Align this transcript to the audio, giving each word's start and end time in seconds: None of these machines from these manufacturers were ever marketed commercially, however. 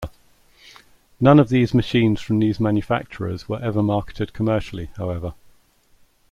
None 1.19 1.37
of 1.39 1.49
these 1.49 1.75
machines 1.75 2.19
from 2.21 2.39
these 2.39 2.59
manufacturers 2.59 3.47
were 3.47 3.61
ever 3.61 3.83
marketed 3.83 4.33
commercially, 4.33 4.89
however. 4.97 5.35